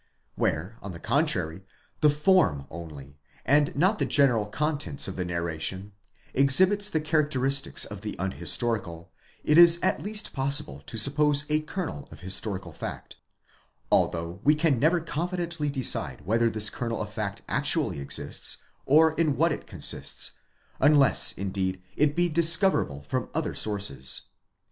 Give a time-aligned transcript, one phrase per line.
[0.33, 1.61] Where on the contrary,
[1.99, 5.91] the form only, and not the general contents of the narration,
[6.33, 9.11] exhibits the characteristics of the unhistorical,
[9.43, 13.17] it is at least poss*ble to suppose a kernel of historical tact;
[13.91, 18.57] although we can never confidently decide whether this kernel of fact actually exists,
[18.87, 20.31] or in what it consists;
[20.79, 24.21] unless, indeed, it be discoverable from other sources.